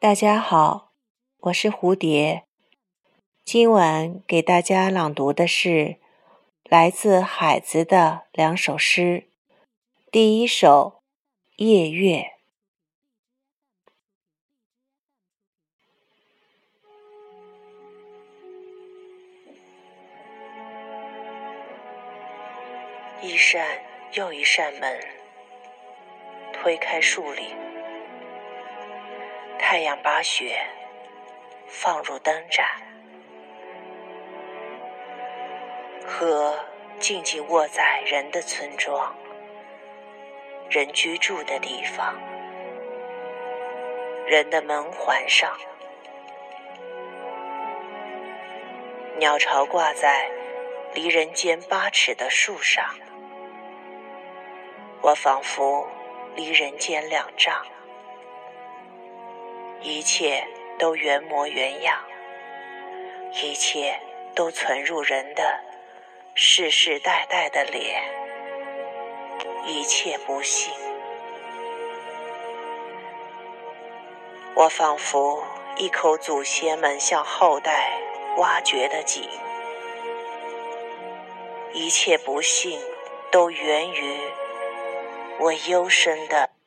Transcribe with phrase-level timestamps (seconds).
[0.00, 0.92] 大家好，
[1.38, 2.44] 我是蝴蝶。
[3.44, 5.96] 今晚给大家朗读的是
[6.62, 9.24] 来自海子的两首诗。
[10.12, 11.02] 第一首
[11.64, 12.30] 《夜月》。
[23.26, 23.66] 一扇
[24.12, 25.00] 又一扇门，
[26.52, 27.67] 推开树林。
[29.58, 30.64] 太阳把雪
[31.66, 32.66] 放入灯盏，
[36.06, 36.58] 河
[36.98, 39.14] 静静卧在人的村庄，
[40.70, 42.18] 人居住的地方，
[44.26, 45.54] 人的门环上，
[49.18, 50.30] 鸟巢挂在
[50.94, 52.94] 离人间八尺的树上，
[55.02, 55.86] 我仿佛
[56.34, 57.66] 离人间两丈。
[59.80, 60.44] 一切
[60.78, 61.96] 都原模原样，
[63.42, 63.98] 一切
[64.34, 65.60] 都存入人的
[66.34, 68.02] 世世代代的脸，
[69.64, 70.72] 一切不幸。
[74.54, 75.44] 我仿佛
[75.76, 77.92] 一口祖先们向后代
[78.36, 79.28] 挖掘的井，
[81.72, 82.80] 一切不幸
[83.30, 84.18] 都源于
[85.38, 86.57] 我幽深的。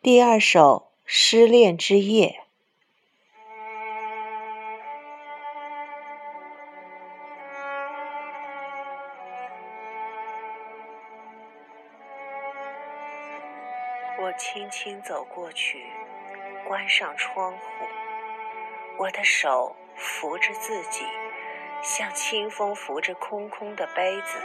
[0.00, 2.28] 第二首《失恋之夜》。
[14.22, 15.84] 我轻轻走过去，
[16.68, 17.58] 关上窗户。
[18.98, 21.04] 我的手扶着自己，
[21.82, 24.38] 像清风扶着空空的杯子。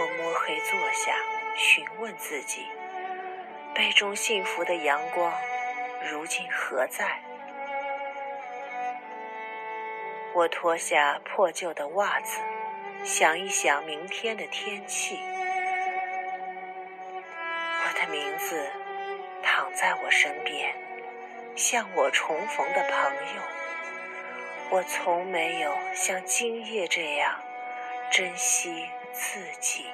[0.00, 1.14] 我摸黑坐下，
[1.56, 2.66] 询问自己。
[3.74, 5.32] 杯中幸福的阳光，
[6.10, 7.18] 如今何在？
[10.34, 12.38] 我脱下破旧的袜子，
[13.02, 15.18] 想一想明天的天气。
[17.84, 18.70] 我的名字
[19.42, 20.74] 躺在我身边，
[21.56, 23.42] 像我重逢的朋友。
[24.68, 27.34] 我从没有像今夜这样
[28.10, 29.86] 珍惜自己。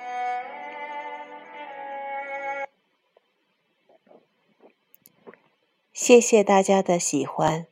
[6.01, 7.67] 谢谢大家的喜欢，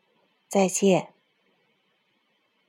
[0.49, 1.16] 再见。